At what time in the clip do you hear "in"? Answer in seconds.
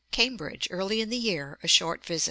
0.99-1.11